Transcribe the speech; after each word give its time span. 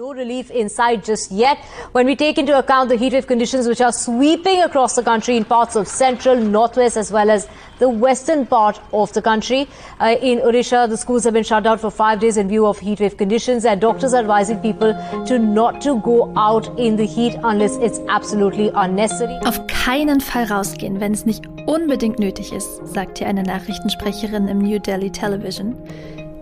No 0.00 0.14
relief 0.14 0.50
in 0.50 0.70
sight 0.70 1.04
just 1.04 1.30
yet 1.30 1.58
when 1.92 2.06
we 2.06 2.16
take 2.16 2.38
into 2.38 2.58
account 2.58 2.88
the 2.88 2.96
heatwave 2.96 3.26
conditions 3.26 3.68
which 3.68 3.82
are 3.82 3.92
sweeping 3.92 4.62
across 4.62 4.94
the 4.96 5.02
country 5.02 5.36
in 5.36 5.44
parts 5.44 5.76
of 5.76 5.86
central, 5.86 6.36
northwest, 6.36 6.96
as 6.96 7.12
well 7.12 7.30
as 7.30 7.46
the 7.80 7.88
western 7.90 8.46
part 8.46 8.80
of 8.94 9.12
the 9.12 9.20
country. 9.20 9.68
Uh, 10.00 10.16
in 10.22 10.38
Odisha, 10.38 10.88
the 10.88 10.96
schools 10.96 11.24
have 11.24 11.34
been 11.34 11.44
shut 11.44 11.64
down 11.64 11.76
for 11.76 11.90
five 11.90 12.18
days 12.18 12.38
in 12.38 12.48
view 12.48 12.64
of 12.66 12.80
heatwave 12.80 13.18
conditions, 13.18 13.66
and 13.66 13.78
doctors 13.78 14.14
are 14.14 14.20
advising 14.20 14.58
people 14.60 14.94
to 15.26 15.38
not 15.38 15.82
to 15.82 16.00
go 16.00 16.32
out 16.34 16.66
in 16.78 16.96
the 16.96 17.04
heat 17.04 17.36
unless 17.44 17.76
it's 17.76 18.00
absolutely 18.08 18.70
unnecessary. 18.74 19.38
Auf 19.44 19.66
keinen 19.66 20.22
Fall 20.22 20.44
rausgehen, 20.44 20.98
wenn 21.00 21.12
es 21.12 21.26
nicht 21.26 21.44
unbedingt 21.66 22.18
nötig 22.18 22.54
ist, 22.54 22.86
sagt 22.86 23.18
hier 23.18 23.26
eine 23.26 23.42
Nachrichtensprecherin 23.42 24.48
im 24.48 24.60
New 24.60 24.78
Delhi 24.78 25.10
Television. 25.10 25.76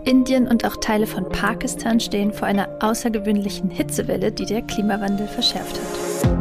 Indien 0.09 0.49
und 0.49 0.65
auch 0.65 0.77
Teile 0.77 1.07
von 1.07 1.29
Pakistan 1.29 2.01
stehen 2.01 2.33
vor 2.33 2.49
einer 2.49 2.67
außergewöhnlichen 2.81 3.69
Hitzewelle, 3.69 4.33
die 4.33 4.47
der 4.47 4.63
Klimawandel 4.63 5.29
verschärft 5.29 5.79
hat. 5.79 6.33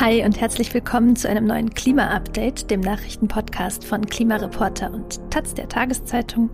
Hi 0.00 0.24
und 0.24 0.40
herzlich 0.40 0.72
willkommen 0.72 1.14
zu 1.14 1.28
einem 1.28 1.44
neuen 1.44 1.74
Klima-Update, 1.74 2.70
dem 2.70 2.80
Nachrichtenpodcast 2.80 3.84
von 3.84 4.06
Klimareporter 4.06 4.90
und 4.94 5.20
Taz 5.30 5.52
der 5.52 5.68
Tageszeitung, 5.68 6.48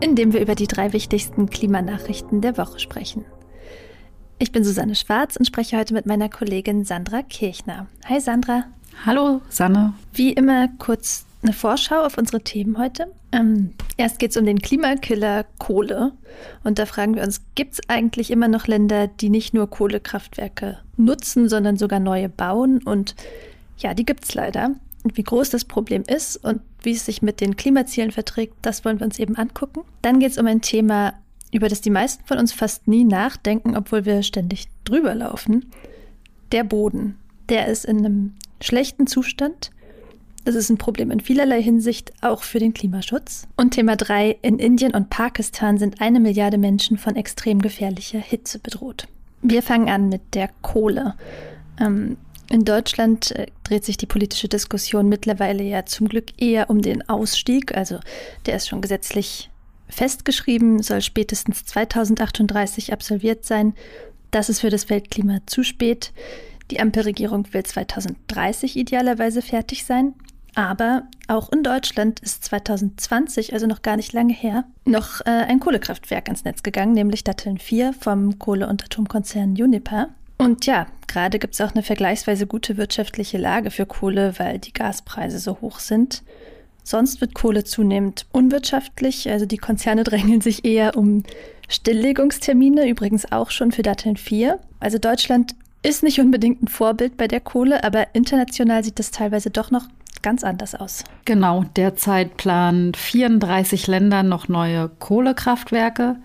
in 0.00 0.14
dem 0.14 0.34
wir 0.34 0.42
über 0.42 0.56
die 0.56 0.66
drei 0.66 0.92
wichtigsten 0.92 1.48
Klimanachrichten 1.48 2.42
der 2.42 2.58
Woche 2.58 2.80
sprechen. 2.80 3.24
Ich 4.42 4.50
bin 4.50 4.64
Susanne 4.64 4.96
Schwarz 4.96 5.36
und 5.36 5.44
spreche 5.44 5.78
heute 5.78 5.94
mit 5.94 6.04
meiner 6.04 6.28
Kollegin 6.28 6.84
Sandra 6.84 7.22
Kirchner. 7.22 7.86
Hi 8.06 8.18
Sandra. 8.18 8.64
Hallo 9.06 9.40
Sanne. 9.48 9.94
Wie 10.14 10.32
immer 10.32 10.66
kurz 10.80 11.26
eine 11.44 11.52
Vorschau 11.52 12.04
auf 12.04 12.18
unsere 12.18 12.40
Themen 12.40 12.76
heute. 12.76 13.06
Ähm, 13.30 13.74
erst 13.98 14.18
geht 14.18 14.32
es 14.32 14.36
um 14.36 14.44
den 14.44 14.58
Klimakiller 14.58 15.46
Kohle. 15.60 16.10
Und 16.64 16.80
da 16.80 16.86
fragen 16.86 17.14
wir 17.14 17.22
uns, 17.22 17.40
gibt 17.54 17.74
es 17.74 17.80
eigentlich 17.88 18.32
immer 18.32 18.48
noch 18.48 18.66
Länder, 18.66 19.06
die 19.06 19.28
nicht 19.28 19.54
nur 19.54 19.70
Kohlekraftwerke 19.70 20.78
nutzen, 20.96 21.48
sondern 21.48 21.76
sogar 21.76 22.00
neue 22.00 22.28
bauen? 22.28 22.82
Und 22.82 23.14
ja, 23.78 23.94
die 23.94 24.04
gibt 24.04 24.24
es 24.24 24.34
leider. 24.34 24.72
Und 25.04 25.16
wie 25.16 25.22
groß 25.22 25.50
das 25.50 25.64
Problem 25.64 26.02
ist 26.08 26.36
und 26.44 26.62
wie 26.82 26.90
es 26.90 27.06
sich 27.06 27.22
mit 27.22 27.40
den 27.40 27.54
Klimazielen 27.54 28.10
verträgt, 28.10 28.54
das 28.62 28.84
wollen 28.84 28.98
wir 28.98 29.06
uns 29.06 29.20
eben 29.20 29.36
angucken. 29.36 29.82
Dann 30.02 30.18
geht 30.18 30.32
es 30.32 30.38
um 30.38 30.48
ein 30.48 30.62
Thema, 30.62 31.12
über 31.52 31.68
das 31.68 31.80
die 31.80 31.90
meisten 31.90 32.24
von 32.24 32.38
uns 32.38 32.52
fast 32.52 32.88
nie 32.88 33.04
nachdenken, 33.04 33.76
obwohl 33.76 34.04
wir 34.04 34.22
ständig 34.22 34.66
drüber 34.84 35.14
laufen. 35.14 35.70
Der 36.50 36.64
Boden. 36.64 37.18
Der 37.48 37.68
ist 37.68 37.84
in 37.84 37.98
einem 37.98 38.34
schlechten 38.60 39.06
Zustand. 39.06 39.70
Das 40.44 40.56
ist 40.56 40.70
ein 40.70 40.78
Problem 40.78 41.12
in 41.12 41.20
vielerlei 41.20 41.62
Hinsicht, 41.62 42.12
auch 42.20 42.42
für 42.42 42.58
den 42.58 42.74
Klimaschutz. 42.74 43.46
Und 43.56 43.72
Thema 43.74 43.94
3. 43.94 44.38
In 44.42 44.58
Indien 44.58 44.92
und 44.92 45.08
Pakistan 45.08 45.78
sind 45.78 46.00
eine 46.00 46.18
Milliarde 46.18 46.58
Menschen 46.58 46.98
von 46.98 47.14
extrem 47.14 47.60
gefährlicher 47.60 48.18
Hitze 48.18 48.58
bedroht. 48.58 49.06
Wir 49.42 49.62
fangen 49.62 49.88
an 49.88 50.08
mit 50.08 50.34
der 50.34 50.50
Kohle. 50.62 51.14
Ähm, 51.80 52.16
in 52.50 52.64
Deutschland 52.64 53.30
äh, 53.32 53.46
dreht 53.62 53.84
sich 53.84 53.96
die 53.96 54.06
politische 54.06 54.48
Diskussion 54.48 55.08
mittlerweile 55.08 55.62
ja 55.62 55.86
zum 55.86 56.08
Glück 56.08 56.40
eher 56.40 56.70
um 56.70 56.82
den 56.82 57.08
Ausstieg. 57.08 57.76
Also 57.76 58.00
der 58.46 58.56
ist 58.56 58.68
schon 58.68 58.80
gesetzlich 58.80 59.48
festgeschrieben, 59.92 60.82
soll 60.82 61.02
spätestens 61.02 61.64
2038 61.64 62.92
absolviert 62.92 63.44
sein. 63.44 63.74
Das 64.30 64.48
ist 64.48 64.60
für 64.60 64.70
das 64.70 64.90
Weltklima 64.90 65.38
zu 65.46 65.62
spät. 65.62 66.12
Die 66.70 66.80
Ampelregierung 66.80 67.52
will 67.52 67.62
2030 67.62 68.76
idealerweise 68.76 69.42
fertig 69.42 69.84
sein. 69.84 70.14
Aber 70.54 71.04
auch 71.28 71.50
in 71.50 71.62
Deutschland 71.62 72.20
ist 72.20 72.44
2020, 72.44 73.54
also 73.54 73.66
noch 73.66 73.80
gar 73.80 73.96
nicht 73.96 74.12
lange 74.12 74.34
her, 74.34 74.64
noch 74.84 75.20
äh, 75.22 75.30
ein 75.30 75.60
Kohlekraftwerk 75.60 76.28
ans 76.28 76.44
Netz 76.44 76.62
gegangen, 76.62 76.92
nämlich 76.92 77.24
Datteln 77.24 77.58
4 77.58 77.94
vom 77.94 78.38
Kohle- 78.38 78.68
und 78.68 78.84
Atomkonzern 78.84 79.50
Uniper. 79.52 80.08
Und 80.36 80.66
ja, 80.66 80.86
gerade 81.06 81.38
gibt 81.38 81.54
es 81.54 81.60
auch 81.60 81.72
eine 81.72 81.82
vergleichsweise 81.82 82.46
gute 82.46 82.76
wirtschaftliche 82.76 83.38
Lage 83.38 83.70
für 83.70 83.86
Kohle, 83.86 84.34
weil 84.38 84.58
die 84.58 84.72
Gaspreise 84.72 85.38
so 85.38 85.58
hoch 85.60 85.78
sind. 85.78 86.22
Sonst 86.84 87.20
wird 87.20 87.34
Kohle 87.34 87.64
zunehmend 87.64 88.26
unwirtschaftlich. 88.32 89.30
Also 89.30 89.46
die 89.46 89.58
Konzerne 89.58 90.04
drängeln 90.04 90.40
sich 90.40 90.64
eher 90.64 90.96
um 90.96 91.22
Stilllegungstermine, 91.68 92.88
übrigens 92.88 93.30
auch 93.32 93.50
schon 93.50 93.72
für 93.72 93.82
Datteln 93.82 94.16
4. 94.16 94.58
Also 94.80 94.98
Deutschland 94.98 95.54
ist 95.82 96.02
nicht 96.02 96.20
unbedingt 96.20 96.62
ein 96.62 96.68
Vorbild 96.68 97.16
bei 97.16 97.28
der 97.28 97.40
Kohle, 97.40 97.82
aber 97.82 98.14
international 98.14 98.84
sieht 98.84 98.98
das 98.98 99.10
teilweise 99.10 99.50
doch 99.50 99.70
noch 99.70 99.88
ganz 100.22 100.44
anders 100.44 100.74
aus. 100.74 101.04
Genau, 101.24 101.64
derzeit 101.76 102.36
planen 102.36 102.94
34 102.94 103.86
Länder 103.88 104.22
noch 104.22 104.48
neue 104.48 104.88
Kohlekraftwerke. 104.98 106.16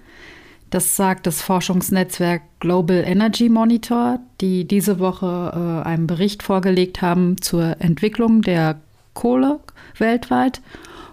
Das 0.70 0.96
sagt 0.96 1.26
das 1.26 1.42
Forschungsnetzwerk 1.42 2.42
Global 2.60 3.04
Energy 3.06 3.50
Monitor, 3.50 4.20
die 4.42 4.66
diese 4.68 5.00
Woche 5.00 5.84
äh, 5.86 5.88
einen 5.88 6.08
Bericht 6.08 6.44
vorgelegt 6.44 7.02
haben 7.02 7.42
zur 7.42 7.78
Entwicklung 7.80 8.42
der 8.42 8.82
Kohle 9.14 9.60
weltweit. 10.00 10.62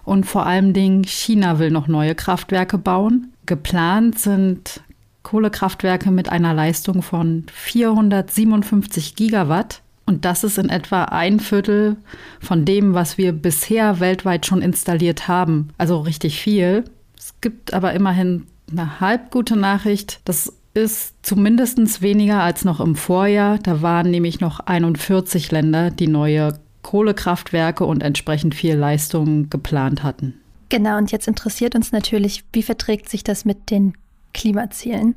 Und 0.03 0.25
vor 0.25 0.45
allen 0.45 0.73
Dingen 0.73 1.03
China 1.03 1.59
will 1.59 1.71
noch 1.71 1.87
neue 1.87 2.15
Kraftwerke 2.15 2.77
bauen. 2.77 3.33
Geplant 3.45 4.19
sind 4.19 4.81
Kohlekraftwerke 5.23 6.11
mit 6.11 6.29
einer 6.29 6.53
Leistung 6.53 7.01
von 7.01 7.45
457 7.51 9.15
Gigawatt. 9.15 9.81
Und 10.05 10.23
das 10.23 10.43
ist 10.43 10.59
in 10.59 10.69
etwa 10.69 11.05
ein 11.05 11.39
Viertel 11.39 11.97
von 12.39 12.63
dem, 12.63 12.93
was 12.93 13.17
wir 13.17 13.31
bisher 13.31 13.99
weltweit 13.99 14.45
schon 14.45 14.61
installiert 14.61 15.27
haben. 15.27 15.69
Also 15.79 15.99
richtig 15.99 16.39
viel. 16.39 16.83
Es 17.17 17.33
gibt 17.41 17.73
aber 17.73 17.93
immerhin 17.93 18.45
eine 18.71 18.99
halb 18.99 19.31
gute 19.31 19.55
Nachricht. 19.55 20.19
Das 20.25 20.53
ist 20.75 21.15
zumindest 21.23 22.01
weniger 22.01 22.43
als 22.43 22.65
noch 22.65 22.79
im 22.79 22.95
Vorjahr. 22.95 23.57
Da 23.57 23.81
waren 23.81 24.11
nämlich 24.11 24.41
noch 24.41 24.59
41 24.59 25.51
Länder, 25.51 25.89
die 25.89 26.07
neue 26.07 26.53
Kohlekraftwerke 26.85 27.83
und 27.83 28.03
entsprechend 28.03 28.53
viel 28.53 28.75
Leistung 28.75 29.49
geplant 29.49 30.03
hatten. 30.03 30.35
Genau, 30.69 30.97
und 30.97 31.11
jetzt 31.11 31.27
interessiert 31.27 31.73
uns 31.73 31.91
natürlich, 31.91 32.43
wie 32.53 32.61
verträgt 32.61 33.09
sich 33.09 33.23
das 33.23 33.43
mit 33.43 33.71
den 33.71 33.95
Klimazielen? 34.35 35.15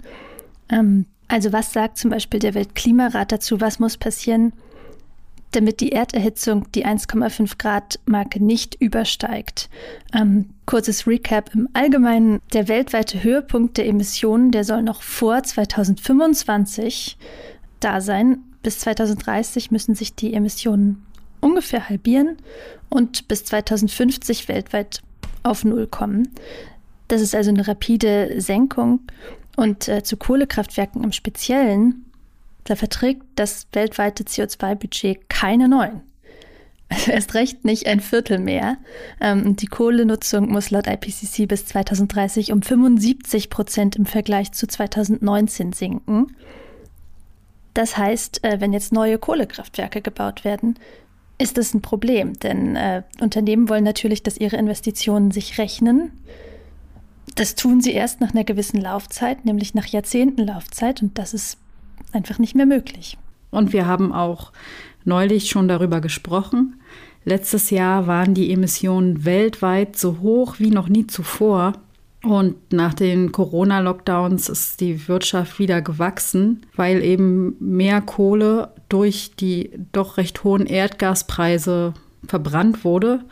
Ähm, 0.71 1.05
also 1.29 1.53
was 1.53 1.75
sagt 1.75 1.99
zum 1.99 2.11
Beispiel 2.11 2.41
der 2.41 2.55
Weltklimarat 2.55 3.33
dazu? 3.33 3.61
Was 3.61 3.81
muss 3.81 3.99
passieren, 3.99 4.55
damit 5.51 5.81
die 5.81 5.93
Erderhitzung 5.93 6.73
die 6.75 6.87
1,5 6.87 7.59
Grad 7.59 8.01
Marke 8.07 8.43
nicht 8.43 8.77
übersteigt? 8.77 9.69
Ähm, 10.15 10.49
kurzes 10.65 11.07
Recap 11.07 11.55
im 11.55 11.69
Allgemeinen. 11.75 12.41
Der 12.55 12.69
weltweite 12.69 13.23
Höhepunkt 13.23 13.77
der 13.77 13.87
Emissionen, 13.87 14.53
der 14.53 14.65
soll 14.65 14.83
noch 14.83 15.03
vor 15.03 15.43
2025 15.43 17.19
da 17.81 18.01
sein. 18.01 18.39
Bis 18.63 18.79
2030 18.79 19.71
müssen 19.71 19.95
sich 19.95 20.15
die 20.15 20.33
Emissionen 20.33 21.05
ungefähr 21.41 21.89
halbieren 21.89 22.37
und 22.89 23.29
bis 23.29 23.45
2050 23.45 24.49
weltweit 24.49 25.03
auf 25.43 25.65
Null 25.65 25.87
kommen. 25.87 26.29
Das 27.09 27.23
ist 27.23 27.35
also 27.35 27.51
eine 27.51 27.67
rapide 27.67 28.41
Senkung. 28.41 29.01
Und 29.57 29.89
äh, 29.89 30.03
zu 30.03 30.17
Kohlekraftwerken 30.17 31.03
im 31.03 31.13
Speziellen, 31.13 32.05
da 32.65 32.77
verträgt 32.77 33.23
das 33.35 33.67
weltweite 33.73 34.25
CO2-Budget 34.25 35.29
keine 35.29 35.69
neuen. 35.69 36.03
Also 36.91 37.11
erst 37.11 37.35
recht 37.35 37.65
nicht 37.65 37.87
ein 37.87 38.01
Viertel 38.01 38.39
mehr. 38.39 38.79
Ähm, 39.21 39.57
die 39.57 39.67
Kohlenutzung 39.67 40.51
muss 40.51 40.71
laut 40.71 40.87
IPCC 40.87 41.47
bis 41.47 41.67
2030 41.67 42.53
um 42.53 42.63
75 42.63 43.51
Prozent 43.51 43.97
im 43.97 44.07
Vergleich 44.07 44.53
zu 44.53 44.67
2019 44.67 45.73
sinken. 45.73 46.35
Das 47.75 47.97
heißt, 47.97 48.45
äh, 48.45 48.61
wenn 48.61 48.73
jetzt 48.73 48.93
neue 48.93 49.19
Kohlekraftwerke 49.19 50.01
gebaut 50.01 50.45
werden, 50.45 50.79
ist 51.39 51.57
das 51.57 51.73
ein 51.73 51.81
Problem, 51.81 52.35
denn 52.35 52.77
äh, 52.77 53.03
Unternehmen 53.21 53.69
wollen 53.69 53.85
natürlich, 53.85 54.23
dass 54.23 54.37
ihre 54.37 54.57
Investitionen 54.57 55.31
sich 55.31 55.59
rechnen. 55.59 56.11
Das 57.37 57.55
tun 57.55 57.81
sie 57.81 57.93
erst 57.93 58.21
nach 58.21 58.35
einer 58.35 58.45
gewissen 58.45 58.81
Laufzeit, 58.81 59.45
nämlich 59.45 59.75
nach 59.75 59.87
Jahrzehnten 59.87 60.45
Laufzeit, 60.45 61.03
und 61.03 61.17
das 61.19 61.35
ist 61.35 61.59
einfach 62.13 62.39
nicht 62.39 62.57
mehr 62.57 62.67
möglich. 62.67 63.17
Und 63.51 63.73
wir 63.73 63.87
haben 63.87 64.13
auch 64.13 64.53
neulich 65.05 65.49
schon 65.49 65.69
darüber 65.69 66.01
gesprochen. 66.01 66.81
Letztes 67.25 67.71
Jahr 67.71 68.07
waren 68.07 68.35
die 68.35 68.53
Emissionen 68.53 69.25
weltweit 69.25 69.97
so 69.97 70.19
hoch 70.21 70.57
wie 70.59 70.71
noch 70.71 70.89
nie 70.89 71.07
zuvor. 71.07 71.75
Und 72.29 72.75
nach 72.75 72.93
den 72.93 73.33
Corona-Lockdowns 73.33 74.51
ist 74.51 74.83
die 74.83 75.09
Wirtschaft 75.09 75.59
wieder 75.59 75.81
gewachsen, 75.81 76.61
weil 76.77 77.03
eben 77.03 77.57
mehr 77.59 78.03
Kohle 78.03 78.75
durch 78.91 79.31
die 79.35 79.71
doch 79.93 80.19
recht 80.19 80.45
hohen 80.45 80.67
Erdgaspreise 80.67 81.95
verbrannt 82.27 82.85
wurde. 82.85 83.25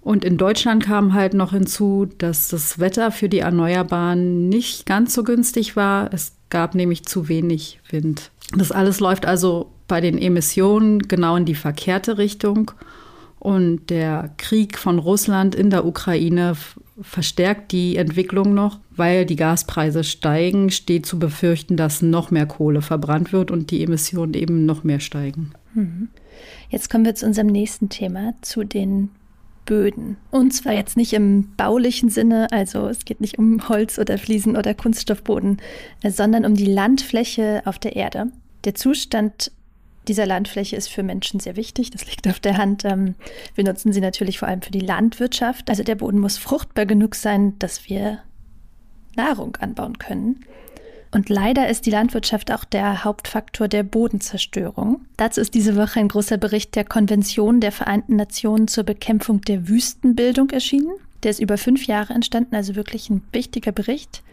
Und 0.00 0.24
in 0.24 0.36
Deutschland 0.36 0.82
kam 0.82 1.14
halt 1.14 1.34
noch 1.34 1.52
hinzu, 1.52 2.08
dass 2.18 2.48
das 2.48 2.80
Wetter 2.80 3.12
für 3.12 3.28
die 3.28 3.38
Erneuerbaren 3.38 4.48
nicht 4.48 4.84
ganz 4.84 5.14
so 5.14 5.22
günstig 5.22 5.76
war. 5.76 6.12
Es 6.12 6.32
gab 6.50 6.74
nämlich 6.74 7.04
zu 7.04 7.28
wenig 7.28 7.78
Wind. 7.88 8.32
Das 8.56 8.72
alles 8.72 8.98
läuft 8.98 9.26
also 9.26 9.70
bei 9.86 10.00
den 10.00 10.18
Emissionen 10.18 10.98
genau 10.98 11.36
in 11.36 11.44
die 11.44 11.54
verkehrte 11.54 12.18
Richtung. 12.18 12.72
Und 13.38 13.90
der 13.90 14.30
Krieg 14.38 14.76
von 14.76 14.98
Russland 14.98 15.54
in 15.54 15.70
der 15.70 15.86
Ukraine 15.86 16.56
verstärkt 17.00 17.72
die 17.72 17.96
Entwicklung 17.96 18.54
noch, 18.54 18.78
weil 18.90 19.26
die 19.26 19.36
Gaspreise 19.36 20.04
steigen, 20.04 20.70
steht 20.70 21.06
zu 21.06 21.18
befürchten, 21.18 21.76
dass 21.76 22.02
noch 22.02 22.30
mehr 22.30 22.46
Kohle 22.46 22.82
verbrannt 22.82 23.32
wird 23.32 23.50
und 23.50 23.70
die 23.70 23.82
Emissionen 23.82 24.34
eben 24.34 24.66
noch 24.66 24.84
mehr 24.84 25.00
steigen. 25.00 25.52
Mhm. 25.74 26.08
Jetzt 26.68 26.90
kommen 26.90 27.04
wir 27.04 27.14
zu 27.14 27.26
unserem 27.26 27.48
nächsten 27.48 27.88
Thema, 27.88 28.34
zu 28.42 28.64
den 28.64 29.10
Böden. 29.64 30.16
Und 30.30 30.52
zwar 30.52 30.74
jetzt 30.74 30.96
nicht 30.96 31.12
im 31.14 31.54
baulichen 31.56 32.10
Sinne, 32.10 32.48
also 32.52 32.86
es 32.88 33.04
geht 33.04 33.20
nicht 33.20 33.38
um 33.38 33.68
Holz 33.68 33.98
oder 33.98 34.18
Fliesen 34.18 34.56
oder 34.56 34.74
Kunststoffboden, 34.74 35.58
sondern 36.06 36.44
um 36.44 36.54
die 36.54 36.66
Landfläche 36.66 37.62
auf 37.64 37.78
der 37.78 37.96
Erde. 37.96 38.26
Der 38.64 38.74
Zustand 38.74 39.52
dieser 40.08 40.26
Landfläche 40.26 40.76
ist 40.76 40.88
für 40.88 41.02
Menschen 41.02 41.40
sehr 41.40 41.56
wichtig, 41.56 41.90
das 41.90 42.06
liegt 42.06 42.28
auf 42.28 42.40
der 42.40 42.56
Hand. 42.56 42.84
Ähm, 42.84 43.14
wir 43.54 43.64
nutzen 43.64 43.92
sie 43.92 44.00
natürlich 44.00 44.38
vor 44.38 44.48
allem 44.48 44.62
für 44.62 44.70
die 44.70 44.80
Landwirtschaft. 44.80 45.70
Also 45.70 45.82
der 45.82 45.94
Boden 45.94 46.18
muss 46.18 46.38
fruchtbar 46.38 46.86
genug 46.86 47.14
sein, 47.14 47.58
dass 47.58 47.88
wir 47.88 48.20
Nahrung 49.16 49.56
anbauen 49.56 49.98
können. 49.98 50.44
Und 51.14 51.28
leider 51.28 51.68
ist 51.68 51.86
die 51.86 51.90
Landwirtschaft 51.90 52.50
auch 52.50 52.64
der 52.64 53.04
Hauptfaktor 53.04 53.68
der 53.68 53.84
Bodenzerstörung. 53.84 55.02
Dazu 55.16 55.40
ist 55.40 55.54
diese 55.54 55.76
Woche 55.76 56.00
ein 56.00 56.08
großer 56.08 56.38
Bericht 56.38 56.74
der 56.74 56.84
Konvention 56.84 57.60
der 57.60 57.70
Vereinten 57.70 58.16
Nationen 58.16 58.66
zur 58.66 58.82
Bekämpfung 58.82 59.40
der 59.42 59.68
Wüstenbildung 59.68 60.50
erschienen. 60.50 60.92
Der 61.22 61.30
ist 61.30 61.40
über 61.40 61.56
fünf 61.56 61.86
Jahre 61.86 62.14
entstanden, 62.14 62.56
also 62.56 62.74
wirklich 62.74 63.10
ein 63.10 63.22
wichtiger 63.30 63.70
Bericht. 63.70 64.24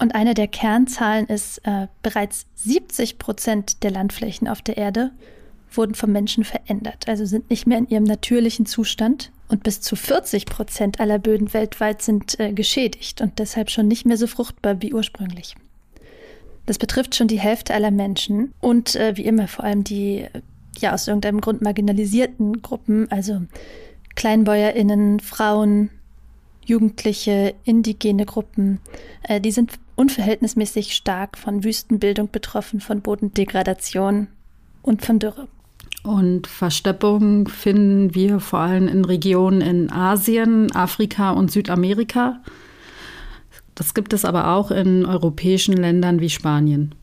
Und 0.00 0.14
eine 0.14 0.32
der 0.32 0.48
Kernzahlen 0.48 1.26
ist, 1.26 1.58
äh, 1.66 1.86
bereits 2.02 2.46
70 2.54 3.18
Prozent 3.18 3.82
der 3.82 3.90
Landflächen 3.90 4.48
auf 4.48 4.62
der 4.62 4.78
Erde 4.78 5.10
wurden 5.70 5.94
vom 5.94 6.10
Menschen 6.10 6.42
verändert, 6.42 7.06
also 7.06 7.26
sind 7.26 7.50
nicht 7.50 7.66
mehr 7.66 7.78
in 7.78 7.88
ihrem 7.88 8.04
natürlichen 8.04 8.64
Zustand. 8.64 9.30
Und 9.48 9.62
bis 9.62 9.82
zu 9.82 9.96
40 9.96 10.46
Prozent 10.46 11.00
aller 11.00 11.18
Böden 11.18 11.52
weltweit 11.52 12.00
sind 12.00 12.40
äh, 12.40 12.52
geschädigt 12.52 13.20
und 13.20 13.38
deshalb 13.38 13.70
schon 13.70 13.88
nicht 13.88 14.06
mehr 14.06 14.16
so 14.16 14.26
fruchtbar 14.26 14.80
wie 14.80 14.94
ursprünglich. 14.94 15.54
Das 16.64 16.78
betrifft 16.78 17.14
schon 17.14 17.28
die 17.28 17.38
Hälfte 17.38 17.74
aller 17.74 17.90
Menschen 17.90 18.54
und 18.60 18.96
äh, 18.96 19.16
wie 19.16 19.26
immer 19.26 19.48
vor 19.48 19.64
allem 19.64 19.84
die 19.84 20.26
ja 20.78 20.94
aus 20.94 21.08
irgendeinem 21.08 21.42
Grund 21.42 21.60
marginalisierten 21.60 22.62
Gruppen, 22.62 23.10
also 23.10 23.42
KleinbäuerInnen, 24.14 25.20
Frauen, 25.20 25.90
Jugendliche, 26.70 27.54
indigene 27.64 28.24
Gruppen, 28.24 28.80
äh, 29.24 29.40
die 29.40 29.50
sind 29.50 29.72
unverhältnismäßig 29.96 30.94
stark 30.94 31.36
von 31.36 31.64
Wüstenbildung 31.64 32.30
betroffen, 32.30 32.80
von 32.80 33.00
Bodendegradation 33.02 34.28
und 34.82 35.04
von 35.04 35.18
Dürre. 35.18 35.48
Und 36.04 36.46
Versteppung 36.46 37.48
finden 37.48 38.14
wir 38.14 38.40
vor 38.40 38.60
allem 38.60 38.88
in 38.88 39.04
Regionen 39.04 39.60
in 39.60 39.92
Asien, 39.92 40.72
Afrika 40.72 41.32
und 41.32 41.50
Südamerika. 41.50 42.40
Das 43.74 43.92
gibt 43.92 44.12
es 44.12 44.24
aber 44.24 44.52
auch 44.52 44.70
in 44.70 45.04
europäischen 45.04 45.76
Ländern 45.76 46.20
wie 46.20 46.30
Spanien. 46.30 46.94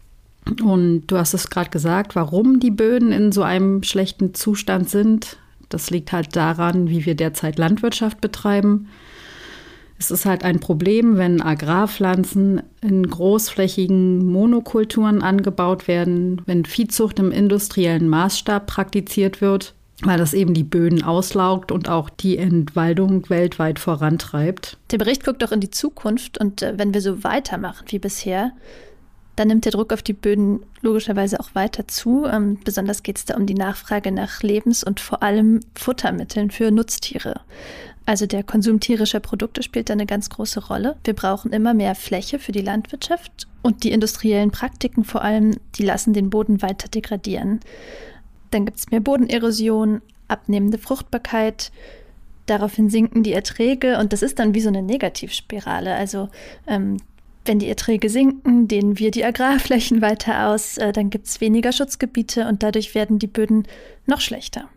Und 0.64 1.08
du 1.08 1.18
hast 1.18 1.34
es 1.34 1.50
gerade 1.50 1.70
gesagt, 1.70 2.16
warum 2.16 2.60
die 2.60 2.72
Böden 2.72 3.12
in 3.12 3.32
so 3.32 3.44
einem 3.44 3.84
schlechten 3.84 4.34
Zustand 4.34 4.90
sind. 4.90 5.38
Das 5.70 5.90
liegt 5.90 6.14
halt 6.14 6.36
daran, 6.36 6.90
wie 6.90 7.06
wir 7.06 7.16
derzeit 7.16 7.60
Landwirtschaft 7.60 8.22
betreiben. 8.22 8.88
Es 10.00 10.12
ist 10.12 10.26
halt 10.26 10.44
ein 10.44 10.60
Problem, 10.60 11.18
wenn 11.18 11.42
Agrarpflanzen 11.42 12.62
in 12.82 13.10
großflächigen 13.10 14.26
Monokulturen 14.26 15.22
angebaut 15.22 15.88
werden, 15.88 16.42
wenn 16.46 16.66
Viehzucht 16.66 17.20
im 17.20 17.32
industriellen 17.32 18.08
Maßstab 18.08 18.68
praktiziert 18.68 19.42
wird, 19.42 19.74
weil 20.04 20.20
das 20.20 20.36
eben 20.36 20.54
die 20.54 20.64
Böden 20.64 21.04
auslaugt 21.04 21.72
und 21.72 21.90
auch 21.90 22.10
die 22.10 22.38
Entwaldung 22.38 23.28
weltweit 23.30 23.80
vorantreibt. 23.80 24.78
Der 24.92 25.00
Bericht 25.00 25.24
guckt 25.26 25.44
auch 25.44 25.52
in 25.52 25.62
die 25.62 25.72
Zukunft 25.72 26.38
und 26.38 26.62
äh, 26.62 26.74
wenn 26.78 26.94
wir 26.94 27.02
so 27.02 27.24
weitermachen 27.24 27.86
wie 27.90 28.00
bisher, 28.00 28.52
dann 29.36 29.48
nimmt 29.48 29.66
der 29.66 29.72
Druck 29.72 29.94
auf 29.94 30.02
die 30.02 30.14
Böden 30.14 30.62
logischerweise 30.82 31.40
auch 31.40 31.54
weiter 31.54 31.88
zu. 31.88 32.26
Ähm, 32.26 32.60
besonders 32.64 33.04
geht 33.04 33.18
es 33.18 33.26
da 33.26 33.36
um 33.36 33.46
die 33.46 33.54
Nachfrage 33.54 34.12
nach 34.12 34.42
Lebens- 34.42 34.84
und 34.84 35.00
vor 35.00 35.24
allem 35.24 35.62
Futtermitteln 35.76 36.52
für 36.52 36.72
Nutztiere. 36.72 37.42
Also 38.08 38.26
der 38.26 38.42
Konsum 38.42 38.80
tierischer 38.80 39.20
Produkte 39.20 39.62
spielt 39.62 39.90
da 39.90 39.94
eine 39.94 40.06
ganz 40.06 40.30
große 40.30 40.68
Rolle. 40.68 40.96
Wir 41.04 41.14
brauchen 41.14 41.52
immer 41.52 41.74
mehr 41.74 41.94
Fläche 41.94 42.40
für 42.40 42.54
die 42.54 42.62
Landwirtschaft 42.62 43.48
und 43.62 43.84
die 43.84 43.92
industriellen 43.92 44.50
Praktiken 44.50 45.04
vor 45.04 45.24
allem, 45.24 45.58
die 45.76 45.84
lassen 45.84 46.14
den 46.14 46.30
Boden 46.30 46.62
weiter 46.62 46.88
degradieren. 46.88 47.60
Dann 48.52 48.64
gibt 48.64 48.78
es 48.78 48.92
mehr 48.92 49.02
Bodenerosion, 49.02 50.02
abnehmende 50.30 50.78
Fruchtbarkeit, 50.78 51.74
daraufhin 52.46 52.90
sinken 52.90 53.24
die 53.24 53.34
Erträge 53.34 54.00
und 54.00 54.14
das 54.14 54.22
ist 54.22 54.40
dann 54.40 54.54
wie 54.54 54.62
so 54.62 54.70
eine 54.70 54.84
Negativspirale. 54.84 55.94
Also 55.94 56.30
ähm, 56.66 57.02
wenn 57.44 57.60
die 57.60 57.68
Erträge 57.68 58.10
sinken, 58.10 58.70
dehnen 58.70 59.00
wir 59.00 59.12
die 59.12 59.26
Agrarflächen 59.26 60.02
weiter 60.02 60.48
aus, 60.48 60.78
äh, 60.78 60.94
dann 60.94 61.10
gibt 61.10 61.28
es 61.28 61.42
weniger 61.42 61.74
Schutzgebiete 61.74 62.48
und 62.48 62.64
dadurch 62.64 62.96
werden 62.96 63.20
die 63.20 63.28
Böden 63.28 63.68
noch 64.06 64.22
schlechter. 64.22 64.70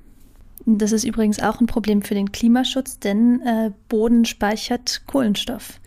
Das 0.66 0.92
ist 0.92 1.04
übrigens 1.04 1.40
auch 1.40 1.60
ein 1.60 1.66
Problem 1.66 2.02
für 2.02 2.14
den 2.14 2.32
Klimaschutz, 2.32 2.98
denn 2.98 3.40
äh, 3.42 3.70
Boden 3.88 4.24
speichert 4.24 5.02
Kohlenstoff. 5.06 5.80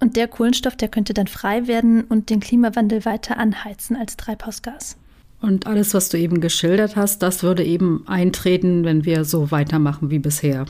Und 0.00 0.16
der 0.16 0.28
Kohlenstoff, 0.28 0.76
der 0.76 0.88
könnte 0.88 1.14
dann 1.14 1.26
frei 1.26 1.66
werden 1.66 2.04
und 2.04 2.30
den 2.30 2.40
Klimawandel 2.40 3.04
weiter 3.04 3.38
anheizen 3.38 3.96
als 3.96 4.16
Treibhausgas. 4.16 4.96
Und 5.40 5.66
alles, 5.66 5.92
was 5.94 6.08
du 6.08 6.18
eben 6.18 6.40
geschildert 6.40 6.96
hast, 6.96 7.22
das 7.22 7.42
würde 7.42 7.64
eben 7.64 8.02
eintreten, 8.06 8.84
wenn 8.84 9.04
wir 9.04 9.24
so 9.24 9.50
weitermachen 9.50 10.10
wie 10.10 10.18
bisher. 10.18 10.64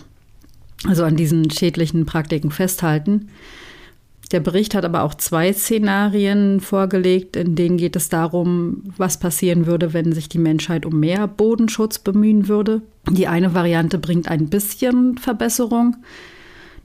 Also 0.86 1.04
an 1.04 1.16
diesen 1.16 1.50
schädlichen 1.50 2.06
Praktiken 2.06 2.50
festhalten. 2.50 3.28
Der 4.32 4.40
Bericht 4.40 4.74
hat 4.74 4.84
aber 4.84 5.02
auch 5.02 5.14
zwei 5.14 5.52
Szenarien 5.52 6.60
vorgelegt, 6.60 7.36
in 7.36 7.54
denen 7.54 7.76
geht 7.76 7.94
es 7.94 8.08
darum, 8.08 8.82
was 8.96 9.20
passieren 9.20 9.66
würde, 9.66 9.92
wenn 9.92 10.12
sich 10.12 10.28
die 10.28 10.38
Menschheit 10.38 10.86
um 10.86 10.98
mehr 10.98 11.28
Bodenschutz 11.28 11.98
bemühen 11.98 12.48
würde. 12.48 12.82
Die 13.10 13.28
eine 13.28 13.54
Variante 13.54 13.98
bringt 13.98 14.28
ein 14.28 14.48
bisschen 14.48 15.18
Verbesserung. 15.18 15.96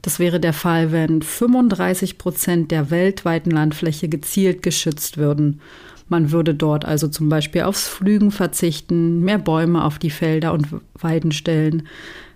Das 0.02 0.18
wäre 0.18 0.40
der 0.40 0.52
Fall, 0.52 0.92
wenn 0.92 1.22
35 1.22 2.18
Prozent 2.18 2.70
der 2.70 2.90
weltweiten 2.90 3.50
Landfläche 3.50 4.08
gezielt 4.08 4.62
geschützt 4.62 5.18
würden. 5.18 5.60
Man 6.08 6.32
würde 6.32 6.54
dort 6.54 6.84
also 6.84 7.08
zum 7.08 7.28
Beispiel 7.28 7.62
aufs 7.62 7.86
Flügen 7.86 8.30
verzichten, 8.30 9.20
mehr 9.20 9.38
Bäume 9.38 9.84
auf 9.84 9.98
die 9.98 10.10
Felder 10.10 10.52
und 10.52 10.66
Weiden 10.94 11.32
stellen 11.32 11.84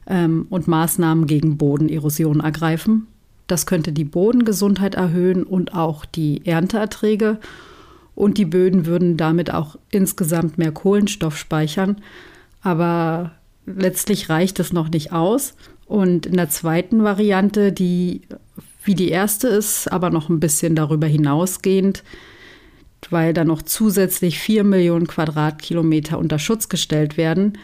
ähm, 0.06 0.46
und 0.50 0.68
Maßnahmen 0.68 1.26
gegen 1.26 1.56
Bodenerosion 1.56 2.40
ergreifen. 2.40 3.08
Das 3.46 3.66
könnte 3.66 3.92
die 3.92 4.04
Bodengesundheit 4.04 4.94
erhöhen 4.94 5.42
und 5.42 5.74
auch 5.74 6.04
die 6.04 6.46
Ernteerträge. 6.46 7.38
Und 8.14 8.38
die 8.38 8.44
Böden 8.44 8.86
würden 8.86 9.16
damit 9.16 9.52
auch 9.52 9.76
insgesamt 9.90 10.56
mehr 10.56 10.72
Kohlenstoff 10.72 11.36
speichern. 11.36 11.96
Aber 12.62 13.32
letztlich 13.66 14.28
reicht 14.28 14.60
es 14.60 14.72
noch 14.72 14.88
nicht 14.88 15.12
aus. 15.12 15.54
Und 15.86 16.26
in 16.26 16.36
der 16.36 16.48
zweiten 16.48 17.04
Variante, 17.04 17.72
die 17.72 18.22
wie 18.84 18.94
die 18.94 19.08
erste 19.08 19.48
ist, 19.48 19.90
aber 19.90 20.10
noch 20.10 20.28
ein 20.28 20.40
bisschen 20.40 20.74
darüber 20.74 21.06
hinausgehend, 21.06 22.04
weil 23.10 23.32
da 23.32 23.44
noch 23.44 23.62
zusätzlich 23.62 24.38
vier 24.38 24.62
Millionen 24.64 25.06
Quadratkilometer 25.06 26.18
unter 26.18 26.38
Schutz 26.38 26.68
gestellt 26.68 27.16
werden, 27.16 27.58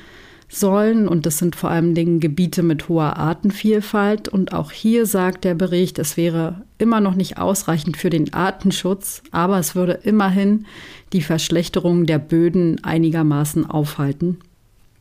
sollen. 0.51 1.09
Und 1.09 1.25
das 1.25 1.39
sind 1.39 1.57
vor 1.57 1.71
allem 1.71 1.95
Dingen 1.95 2.21
Gebiete 2.21 2.63
mit 2.63 2.89
hoher 2.89 3.17
Artenvielfalt. 3.17 4.29
Und 4.29 4.53
auch 4.53 4.73
hier 4.73 5.07
sagt 5.07 5.45
der 5.45 5.55
Bericht, 5.55 5.99
es 5.99 6.17
wäre 6.17 6.63
immer 6.77 7.01
noch 7.01 7.15
nicht 7.15 7.39
ausreichend 7.39 7.97
für 7.97 8.11
den 8.11 8.35
Artenschutz, 8.35 9.23
aber 9.31 9.59
es 9.59 9.75
würde 9.75 9.93
immerhin 10.03 10.67
die 11.13 11.23
Verschlechterung 11.23 12.07
der 12.07 12.19
Böden 12.19 12.83
einigermaßen 12.85 13.69
aufhalten. 13.69 14.39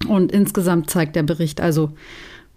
Und 0.08 0.32
insgesamt 0.32 0.90
zeigt 0.90 1.16
der 1.16 1.24
Bericht 1.24 1.60
also, 1.60 1.92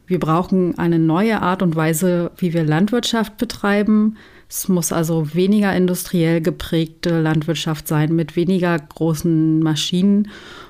wir 0.07 0.19
brauchen 0.19 0.79
eine 0.79 0.99
neue 0.99 1.41
Art 1.41 1.63
und 1.63 1.75
Weise, 1.75 2.33
wie 2.37 2.53
wir 2.53 2.65
Landwirtschaft 2.65 3.39
betreiben. 3.39 4.17
Es 4.55 4.69
muss 4.69 4.93
also 4.93 5.35
weniger 5.35 5.75
industriell 5.75 6.43
geprägte 6.43 7.23
Landwirtschaft 7.23 7.89
sein 7.89 8.15
mit 8.15 8.37
weniger 8.37 8.79
großen 8.79 9.61
Maschinen 9.61 10.29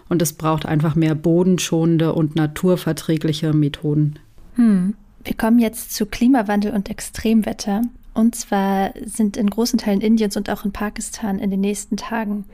und 0.08 0.22
es 0.22 0.34
braucht 0.34 0.66
einfach 0.66 0.94
mehr 0.94 1.16
bodenschonende 1.16 2.12
und 2.12 2.36
naturverträgliche 2.36 3.52
Methoden. 3.52 4.20
Hm. 4.54 4.94
Wir 5.24 5.34
kommen 5.34 5.58
jetzt 5.58 5.94
zu 5.96 6.06
Klimawandel 6.06 6.72
und 6.72 6.90
Extremwetter. 6.90 7.82
Und 8.14 8.36
zwar 8.36 8.94
sind 9.04 9.36
in 9.36 9.50
großen 9.50 9.80
Teilen 9.80 10.00
Indiens 10.00 10.36
und 10.36 10.48
auch 10.48 10.64
in 10.64 10.72
Pakistan 10.72 11.40
in 11.40 11.50
den 11.50 11.60
nächsten 11.60 11.96
Tagen 11.96 12.44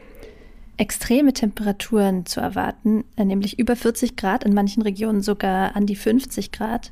extreme 0.78 1.34
Temperaturen 1.34 2.24
zu 2.24 2.40
erwarten, 2.40 3.04
nämlich 3.18 3.58
über 3.58 3.76
40 3.76 4.16
Grad, 4.16 4.44
in 4.44 4.54
manchen 4.54 4.82
Regionen 4.82 5.20
sogar 5.20 5.76
an 5.76 5.84
die 5.84 5.96
50 5.96 6.52
Grad. 6.52 6.90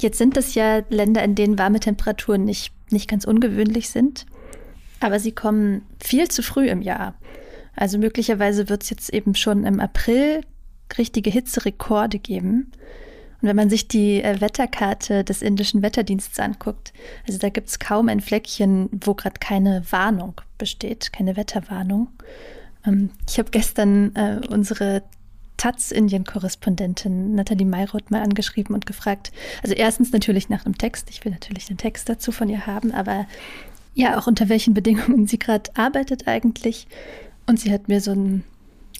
Jetzt 0.00 0.18
sind 0.18 0.36
es 0.36 0.54
ja 0.54 0.82
Länder, 0.88 1.22
in 1.22 1.34
denen 1.34 1.58
warme 1.58 1.78
Temperaturen 1.78 2.44
nicht, 2.44 2.72
nicht 2.90 3.08
ganz 3.08 3.26
ungewöhnlich 3.26 3.90
sind, 3.90 4.24
aber 4.98 5.20
sie 5.20 5.32
kommen 5.32 5.82
viel 6.02 6.28
zu 6.28 6.42
früh 6.42 6.68
im 6.68 6.80
Jahr. 6.80 7.14
Also 7.76 7.98
möglicherweise 7.98 8.68
wird 8.68 8.82
es 8.82 8.90
jetzt 8.90 9.12
eben 9.12 9.34
schon 9.34 9.64
im 9.64 9.78
April 9.78 10.40
richtige 10.96 11.30
Hitzerekorde 11.30 12.18
geben. 12.18 12.72
Und 13.40 13.48
wenn 13.48 13.56
man 13.56 13.70
sich 13.70 13.88
die 13.88 14.22
äh, 14.22 14.40
Wetterkarte 14.40 15.24
des 15.24 15.40
indischen 15.42 15.82
Wetterdienstes 15.82 16.38
anguckt, 16.40 16.92
also 17.26 17.38
da 17.38 17.48
gibt 17.48 17.68
es 17.68 17.78
kaum 17.78 18.08
ein 18.08 18.20
Fleckchen, 18.20 18.88
wo 18.92 19.14
gerade 19.14 19.38
keine 19.38 19.82
Warnung 19.90 20.40
besteht, 20.58 21.12
keine 21.12 21.36
Wetterwarnung. 21.36 22.08
Ähm, 22.86 23.10
ich 23.28 23.38
habe 23.38 23.50
gestern 23.50 24.14
äh, 24.14 24.40
unsere 24.48 25.02
Taz-Indien-Korrespondentin 25.60 27.34
Nathalie 27.34 27.66
Mayroth 27.66 28.10
mal 28.10 28.22
angeschrieben 28.22 28.74
und 28.74 28.86
gefragt, 28.86 29.30
also 29.62 29.74
erstens 29.74 30.10
natürlich 30.10 30.48
nach 30.48 30.64
einem 30.64 30.78
Text, 30.78 31.10
ich 31.10 31.22
will 31.22 31.32
natürlich 31.32 31.66
den 31.66 31.76
Text 31.76 32.08
dazu 32.08 32.32
von 32.32 32.48
ihr 32.48 32.66
haben, 32.66 32.92
aber 32.92 33.26
ja, 33.94 34.18
auch 34.18 34.26
unter 34.26 34.48
welchen 34.48 34.72
Bedingungen 34.72 35.26
sie 35.26 35.38
gerade 35.38 35.70
arbeitet 35.74 36.26
eigentlich. 36.26 36.86
Und 37.46 37.60
sie 37.60 37.70
hat 37.70 37.88
mir 37.88 38.00
so 38.00 38.12
ein, 38.12 38.42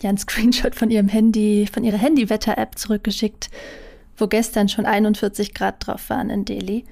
ja, 0.02 0.11
einen 0.11 0.19
Screenshot 0.19 0.75
von 0.75 0.90
ihrem 0.90 1.09
Handy, 1.09 1.67
von 1.73 1.83
ihrer 1.83 1.97
Handywetter-App 1.97 2.76
zurückgeschickt, 2.79 3.49
wo 4.19 4.26
gestern 4.26 4.69
schon 4.69 4.85
41 4.85 5.55
Grad 5.55 5.87
drauf 5.87 6.11
waren 6.11 6.29
in 6.29 6.45
Delhi. 6.45 6.85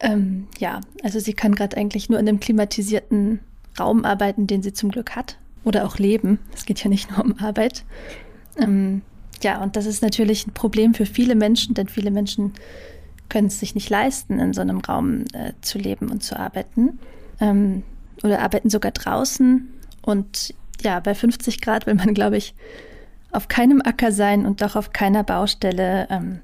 Ähm, 0.00 0.48
ja, 0.58 0.80
also 1.04 1.20
sie 1.20 1.34
kann 1.34 1.54
gerade 1.54 1.76
eigentlich 1.76 2.08
nur 2.08 2.18
in 2.18 2.28
einem 2.28 2.40
klimatisierten 2.40 3.38
Raum 3.78 4.04
arbeiten, 4.04 4.48
den 4.48 4.62
sie 4.62 4.72
zum 4.72 4.90
Glück 4.90 5.14
hat. 5.14 5.38
Oder 5.62 5.86
auch 5.86 5.98
leben. 5.98 6.40
Es 6.52 6.64
geht 6.64 6.82
ja 6.82 6.88
nicht 6.90 7.10
nur 7.12 7.24
um 7.24 7.38
Arbeit. 7.38 7.84
Ähm, 8.60 9.02
ja, 9.42 9.62
und 9.62 9.76
das 9.76 9.86
ist 9.86 10.02
natürlich 10.02 10.46
ein 10.46 10.52
Problem 10.52 10.94
für 10.94 11.06
viele 11.06 11.34
Menschen, 11.34 11.74
denn 11.74 11.88
viele 11.88 12.10
Menschen 12.10 12.52
können 13.28 13.46
es 13.46 13.60
sich 13.60 13.74
nicht 13.74 13.88
leisten, 13.88 14.38
in 14.38 14.52
so 14.52 14.60
einem 14.60 14.78
Raum 14.78 15.24
äh, 15.32 15.52
zu 15.60 15.78
leben 15.78 16.10
und 16.10 16.22
zu 16.22 16.38
arbeiten. 16.38 16.98
Ähm, 17.40 17.82
oder 18.22 18.42
arbeiten 18.42 18.68
sogar 18.68 18.92
draußen. 18.92 19.68
Und 20.02 20.54
ja, 20.82 21.00
bei 21.00 21.14
50 21.14 21.60
Grad 21.60 21.86
will 21.86 21.94
man, 21.94 22.14
glaube 22.14 22.36
ich, 22.36 22.54
auf 23.32 23.48
keinem 23.48 23.80
Acker 23.82 24.12
sein 24.12 24.44
und 24.44 24.60
doch 24.60 24.76
auf 24.76 24.92
keiner 24.92 25.24
Baustelle. 25.24 26.06
Ähm, 26.10 26.40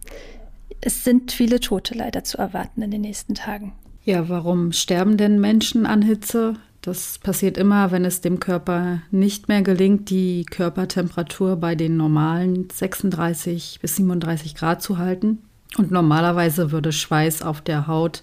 es 0.80 1.04
sind 1.04 1.32
viele 1.32 1.60
Tote 1.60 1.94
leider 1.94 2.24
zu 2.24 2.38
erwarten 2.38 2.82
in 2.82 2.90
den 2.90 3.00
nächsten 3.00 3.34
Tagen. 3.34 3.72
Ja, 4.04 4.28
warum 4.28 4.72
sterben 4.72 5.16
denn 5.16 5.40
Menschen 5.40 5.84
an 5.84 6.02
Hitze? 6.02 6.54
Das 6.86 7.18
passiert 7.18 7.58
immer, 7.58 7.90
wenn 7.90 8.04
es 8.04 8.20
dem 8.20 8.38
Körper 8.38 9.02
nicht 9.10 9.48
mehr 9.48 9.62
gelingt, 9.62 10.08
die 10.08 10.44
Körpertemperatur 10.44 11.56
bei 11.56 11.74
den 11.74 11.96
normalen 11.96 12.70
36 12.70 13.80
bis 13.82 13.96
37 13.96 14.54
Grad 14.54 14.82
zu 14.82 14.96
halten. 14.96 15.38
Und 15.76 15.90
normalerweise 15.90 16.70
würde 16.70 16.92
Schweiß 16.92 17.42
auf 17.42 17.60
der 17.60 17.88
Haut 17.88 18.22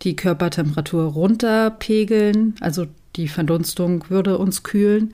die 0.00 0.16
Körpertemperatur 0.16 1.04
runterpegeln, 1.04 2.54
also 2.60 2.86
die 3.16 3.28
Verdunstung 3.28 4.06
würde 4.08 4.38
uns 4.38 4.62
kühlen. 4.62 5.12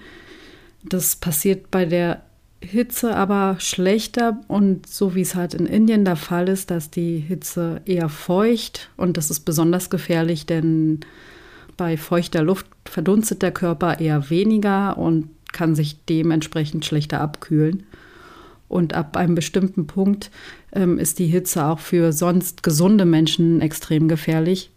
Das 0.85 1.17
passiert 1.17 1.73
bei 1.73 1.87
der 1.87 2.23
Hitze 2.61 3.17
aber 3.17 3.57
schlechter 3.59 4.39
und 4.47 4.89
so 4.89 5.17
wie 5.17 5.23
es 5.23 5.35
halt 5.35 5.55
in 5.55 5.67
Indien 5.67 6.05
der 6.05 6.15
Fall 6.15 6.49
ist, 6.49 6.71
dass 6.71 6.89
die 6.89 7.19
Hitze 7.19 7.81
eher 7.85 8.09
feucht 8.09 8.91
und 8.97 9.17
das 9.17 9.29
ist 9.29 9.41
besonders 9.41 9.91
gefährlich, 9.91 10.47
denn 10.47 11.01
bei 11.79 11.97
feuchter 11.97 12.43
Luft 12.43 12.67
verdunstet 12.85 13.41
der 13.41 13.53
Körper 13.53 14.01
eher 14.01 14.29
weniger 14.29 14.99
und 14.99 15.31
kann 15.53 15.75
sich 15.75 16.05
dementsprechend 16.05 16.85
schlechter 16.85 17.23
abkühlen. 17.23 17.85
Und 18.69 18.93
ab 18.93 19.17
einem 19.17 19.35
bestimmten 19.35 19.87
Punkt 19.87 20.31
ähm, 20.73 20.99
ist 20.99 21.19
die 21.19 21.27
Hitze 21.27 21.65
auch 21.65 21.79
für 21.79 22.13
sonst 22.13 22.63
gesunde 22.63 23.07
Menschen 23.07 23.63
extrem 23.63 24.09
gefährlich. 24.09 24.71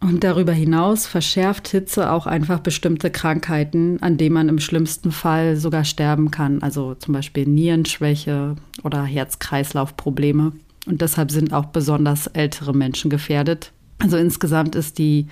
Und 0.00 0.24
darüber 0.24 0.52
hinaus 0.52 1.06
verschärft 1.06 1.68
Hitze 1.68 2.10
auch 2.10 2.26
einfach 2.26 2.60
bestimmte 2.60 3.10
Krankheiten, 3.10 4.02
an 4.02 4.16
denen 4.16 4.34
man 4.34 4.48
im 4.48 4.58
schlimmsten 4.58 5.12
Fall 5.12 5.56
sogar 5.56 5.84
sterben 5.84 6.30
kann. 6.30 6.62
Also 6.62 6.94
zum 6.94 7.12
Beispiel 7.12 7.46
Nierenschwäche 7.46 8.56
oder 8.82 9.04
Herz-Kreislauf-Probleme. 9.04 10.52
Und 10.86 11.02
deshalb 11.02 11.30
sind 11.30 11.52
auch 11.52 11.66
besonders 11.66 12.26
ältere 12.28 12.72
Menschen 12.72 13.10
gefährdet. 13.10 13.72
Also 13.98 14.16
insgesamt 14.16 14.74
ist 14.74 14.96
die 14.98 15.26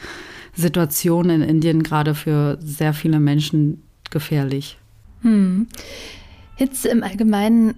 Situation 0.55 1.31
in 1.31 1.43
Indien 1.43 1.83
gerade 1.83 2.14
für 2.14 2.59
sehr 2.61 2.95
viele 2.95 3.21
Menschen 3.21 3.83
gefährlich. 4.11 4.78
Hm. 5.23 5.67
Hitze 6.57 6.88
im 6.88 7.02
Allgemeinen 7.02 7.75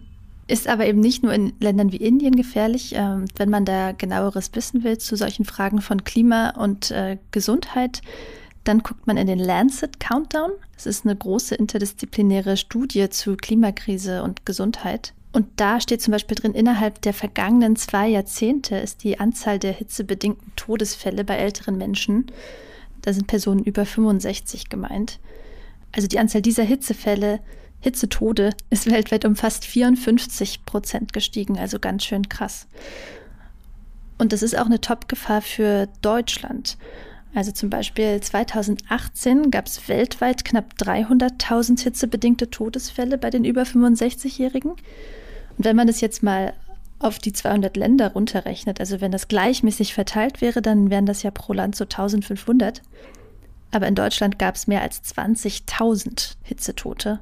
ist 0.46 0.68
aber 0.68 0.86
eben 0.86 1.00
nicht 1.00 1.22
nur 1.22 1.32
in 1.32 1.52
Ländern 1.60 1.92
wie 1.92 1.96
Indien 1.96 2.34
gefährlich. 2.34 2.94
Ähm, 2.96 3.26
wenn 3.36 3.50
man 3.50 3.64
da 3.64 3.92
genaueres 3.92 4.50
wissen 4.54 4.82
will 4.82 4.98
zu 4.98 5.16
solchen 5.16 5.44
Fragen 5.44 5.80
von 5.80 6.02
Klima 6.04 6.50
und 6.50 6.90
äh, 6.90 7.18
Gesundheit, 7.30 8.02
dann 8.64 8.80
guckt 8.80 9.06
man 9.06 9.16
in 9.16 9.26
den 9.26 9.38
Lancet 9.38 10.00
Countdown. 10.00 10.50
Das 10.74 10.86
ist 10.86 11.04
eine 11.04 11.16
große 11.16 11.54
interdisziplinäre 11.54 12.56
Studie 12.56 13.08
zu 13.10 13.36
Klimakrise 13.36 14.22
und 14.22 14.44
Gesundheit. 14.44 15.14
Und 15.32 15.46
da 15.56 15.80
steht 15.80 16.02
zum 16.02 16.12
Beispiel 16.12 16.36
drin, 16.36 16.54
innerhalb 16.54 17.02
der 17.02 17.14
vergangenen 17.14 17.76
zwei 17.76 18.08
Jahrzehnte 18.08 18.76
ist 18.76 19.04
die 19.04 19.20
Anzahl 19.20 19.58
der 19.58 19.72
hitzebedingten 19.72 20.52
Todesfälle 20.56 21.24
bei 21.24 21.36
älteren 21.36 21.78
Menschen, 21.78 22.26
da 23.02 23.12
sind 23.12 23.28
Personen 23.28 23.62
über 23.62 23.86
65 23.86 24.68
gemeint. 24.68 25.20
Also 25.92 26.06
die 26.08 26.18
Anzahl 26.18 26.42
dieser 26.42 26.64
Hitzefälle 26.64 27.40
Hitzetode 27.80 28.50
ist 28.68 28.90
weltweit 28.90 29.24
um 29.24 29.36
fast 29.36 29.64
54 29.64 30.66
Prozent 30.66 31.12
gestiegen, 31.12 31.58
also 31.58 31.78
ganz 31.78 32.04
schön 32.04 32.28
krass. 32.28 32.66
Und 34.18 34.34
das 34.34 34.42
ist 34.42 34.56
auch 34.58 34.66
eine 34.66 34.82
Top-Gefahr 34.82 35.40
für 35.40 35.88
Deutschland. 36.02 36.76
Also 37.34 37.52
zum 37.52 37.70
Beispiel 37.70 38.20
2018 38.20 39.50
gab 39.50 39.66
es 39.66 39.88
weltweit 39.88 40.44
knapp 40.44 40.74
300.000 40.78 41.80
hitzebedingte 41.82 42.50
Todesfälle 42.50 43.16
bei 43.16 43.30
den 43.30 43.44
über 43.44 43.62
65-Jährigen. 43.62 44.72
Und 45.60 45.66
wenn 45.66 45.76
man 45.76 45.88
das 45.88 46.00
jetzt 46.00 46.22
mal 46.22 46.54
auf 47.00 47.18
die 47.18 47.34
200 47.34 47.76
Länder 47.76 48.12
runterrechnet, 48.14 48.80
also 48.80 49.02
wenn 49.02 49.12
das 49.12 49.28
gleichmäßig 49.28 49.92
verteilt 49.92 50.40
wäre, 50.40 50.62
dann 50.62 50.88
wären 50.88 51.04
das 51.04 51.22
ja 51.22 51.30
pro 51.30 51.52
Land 51.52 51.76
so 51.76 51.84
1500. 51.84 52.80
Aber 53.70 53.86
in 53.86 53.94
Deutschland 53.94 54.38
gab 54.38 54.54
es 54.54 54.68
mehr 54.68 54.80
als 54.80 55.02
20.000 55.14 56.36
Hitzetote. 56.44 57.20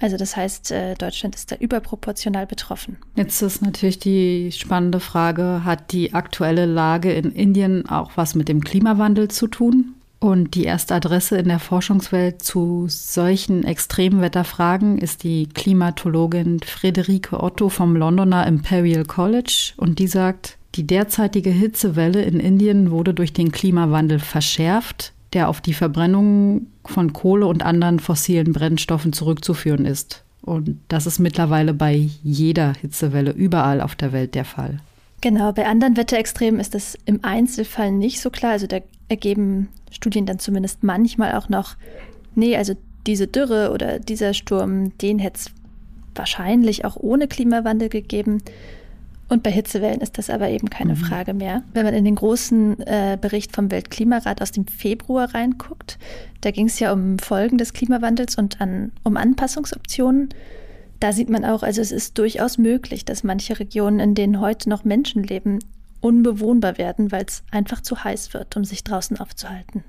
Also 0.00 0.16
das 0.16 0.34
heißt, 0.34 0.72
äh, 0.72 0.94
Deutschland 0.96 1.36
ist 1.36 1.52
da 1.52 1.54
überproportional 1.54 2.48
betroffen. 2.48 2.96
Jetzt 3.14 3.40
ist 3.40 3.62
natürlich 3.62 4.00
die 4.00 4.50
spannende 4.50 4.98
Frage, 4.98 5.62
hat 5.64 5.92
die 5.92 6.12
aktuelle 6.12 6.66
Lage 6.66 7.12
in 7.12 7.30
Indien 7.30 7.88
auch 7.88 8.10
was 8.16 8.34
mit 8.34 8.48
dem 8.48 8.64
Klimawandel 8.64 9.28
zu 9.28 9.46
tun? 9.46 9.94
Und 10.24 10.54
die 10.54 10.64
erste 10.64 10.94
Adresse 10.94 11.36
in 11.36 11.48
der 11.48 11.58
Forschungswelt 11.58 12.40
zu 12.42 12.86
solchen 12.88 13.62
Extremwetterfragen 13.62 14.96
ist 14.96 15.22
die 15.22 15.50
Klimatologin 15.50 16.60
Friederike 16.60 17.42
Otto 17.42 17.68
vom 17.68 17.94
Londoner 17.94 18.46
Imperial 18.46 19.04
College. 19.04 19.74
Und 19.76 19.98
die 19.98 20.06
sagt, 20.06 20.56
die 20.76 20.86
derzeitige 20.86 21.50
Hitzewelle 21.50 22.22
in 22.22 22.40
Indien 22.40 22.90
wurde 22.90 23.12
durch 23.12 23.34
den 23.34 23.52
Klimawandel 23.52 24.18
verschärft 24.18 25.12
der 25.34 25.50
auf 25.50 25.60
die 25.60 25.74
Verbrennung 25.74 26.68
von 26.86 27.12
Kohle 27.12 27.46
und 27.46 27.62
anderen 27.62 27.98
fossilen 27.98 28.54
Brennstoffen 28.54 29.12
zurückzuführen 29.12 29.84
ist. 29.84 30.22
Und 30.40 30.78
das 30.88 31.06
ist 31.06 31.18
mittlerweile 31.18 31.74
bei 31.74 32.08
jeder 32.22 32.72
Hitzewelle 32.80 33.32
überall 33.32 33.82
auf 33.82 33.94
der 33.94 34.12
Welt 34.12 34.34
der 34.34 34.46
Fall. 34.46 34.80
Genau, 35.20 35.52
bei 35.52 35.66
anderen 35.66 35.98
Wetterextremen 35.98 36.60
ist 36.60 36.74
das 36.74 36.96
im 37.04 37.24
Einzelfall 37.24 37.92
nicht 37.92 38.20
so 38.20 38.30
klar. 38.30 38.52
Also 38.52 38.66
da 38.66 38.78
ergeben 39.08 39.68
Studien 39.94 40.26
dann 40.26 40.38
zumindest 40.38 40.82
manchmal 40.82 41.34
auch 41.34 41.48
noch, 41.48 41.76
nee, 42.34 42.56
also 42.56 42.74
diese 43.06 43.26
Dürre 43.26 43.70
oder 43.72 43.98
dieser 43.98 44.34
Sturm, 44.34 44.96
den 44.98 45.18
hätte 45.18 45.40
es 45.40 45.50
wahrscheinlich 46.14 46.84
auch 46.84 46.96
ohne 46.96 47.28
Klimawandel 47.28 47.88
gegeben. 47.88 48.42
Und 49.28 49.42
bei 49.42 49.50
Hitzewellen 49.50 50.00
ist 50.00 50.18
das 50.18 50.30
aber 50.30 50.50
eben 50.50 50.68
keine 50.68 50.94
mhm. 50.94 50.98
Frage 50.98 51.34
mehr. 51.34 51.62
Wenn 51.72 51.84
man 51.84 51.94
in 51.94 52.04
den 52.04 52.14
großen 52.14 52.80
äh, 52.80 53.18
Bericht 53.20 53.54
vom 53.54 53.70
Weltklimarat 53.70 54.42
aus 54.42 54.52
dem 54.52 54.66
Februar 54.66 55.34
reinguckt, 55.34 55.98
da 56.42 56.50
ging 56.50 56.66
es 56.66 56.78
ja 56.78 56.92
um 56.92 57.18
Folgen 57.18 57.56
des 57.56 57.72
Klimawandels 57.72 58.36
und 58.36 58.60
an, 58.60 58.92
um 59.02 59.16
Anpassungsoptionen. 59.16 60.28
Da 61.00 61.12
sieht 61.12 61.30
man 61.30 61.44
auch, 61.44 61.62
also 61.62 61.80
es 61.80 61.90
ist 61.90 62.18
durchaus 62.18 62.58
möglich, 62.58 63.04
dass 63.04 63.24
manche 63.24 63.58
Regionen, 63.58 63.98
in 63.98 64.14
denen 64.14 64.40
heute 64.40 64.68
noch 64.68 64.84
Menschen 64.84 65.22
leben, 65.22 65.58
unbewohnbar 66.04 66.78
werden, 66.78 67.10
weil 67.10 67.24
es 67.24 67.42
einfach 67.50 67.80
zu 67.80 68.04
heiß 68.04 68.32
wird, 68.34 68.56
um 68.56 68.64
sich 68.64 68.84
draußen 68.84 69.18
aufzuhalten. 69.18 69.82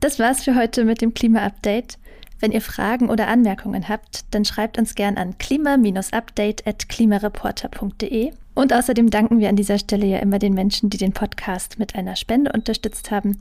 Das 0.00 0.18
war's 0.18 0.44
für 0.44 0.54
heute 0.54 0.84
mit 0.84 1.00
dem 1.00 1.14
Klima-Update. 1.14 1.96
Wenn 2.38 2.52
ihr 2.52 2.60
Fragen 2.60 3.08
oder 3.08 3.28
Anmerkungen 3.28 3.88
habt, 3.88 4.26
dann 4.32 4.44
schreibt 4.44 4.76
uns 4.76 4.94
gern 4.94 5.16
an 5.16 5.38
klima-update.klimareporter.de. 5.38 8.32
Und 8.54 8.74
außerdem 8.74 9.08
danken 9.08 9.38
wir 9.38 9.48
an 9.48 9.56
dieser 9.56 9.78
Stelle 9.78 10.04
ja 10.04 10.18
immer 10.18 10.38
den 10.38 10.52
Menschen, 10.52 10.90
die 10.90 10.98
den 10.98 11.12
Podcast 11.12 11.78
mit 11.78 11.94
einer 11.94 12.14
Spende 12.14 12.52
unterstützt 12.52 13.10
haben. 13.10 13.38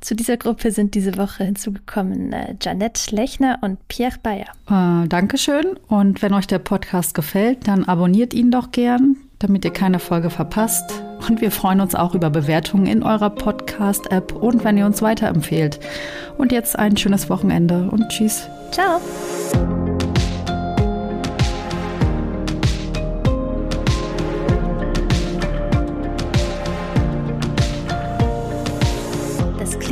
Zu 0.00 0.14
dieser 0.14 0.36
Gruppe 0.36 0.72
sind 0.72 0.94
diese 0.94 1.16
Woche 1.16 1.44
hinzugekommen 1.44 2.34
äh, 2.34 2.54
Janette 2.60 3.16
Lechner 3.16 3.60
und 3.62 3.78
Pierre 3.88 4.18
Bayer. 4.22 4.52
Äh, 4.68 5.08
Dankeschön. 5.08 5.78
Und 5.88 6.20
wenn 6.20 6.34
euch 6.34 6.46
der 6.46 6.58
Podcast 6.58 7.14
gefällt, 7.14 7.66
dann 7.66 7.84
abonniert 7.84 8.34
ihn 8.34 8.50
doch 8.50 8.72
gern, 8.72 9.16
damit 9.38 9.64
ihr 9.64 9.72
keine 9.72 9.98
Folge 9.98 10.30
verpasst. 10.30 11.02
Und 11.28 11.40
wir 11.40 11.50
freuen 11.50 11.80
uns 11.80 11.94
auch 11.94 12.14
über 12.14 12.30
Bewertungen 12.30 12.86
in 12.86 13.02
eurer 13.02 13.30
Podcast-App 13.30 14.32
und 14.32 14.64
wenn 14.64 14.78
ihr 14.78 14.86
uns 14.86 15.02
weiterempfehlt. 15.02 15.80
Und 16.38 16.52
jetzt 16.52 16.78
ein 16.78 16.96
schönes 16.96 17.28
Wochenende 17.28 17.88
und 17.90 18.08
tschüss. 18.08 18.48
Ciao. 18.70 19.00